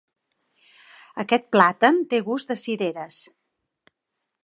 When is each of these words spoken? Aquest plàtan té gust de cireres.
Aquest 1.25 1.45
plàtan 1.57 2.01
té 2.15 2.23
gust 2.31 2.53
de 2.55 2.59
cireres. 2.65 3.23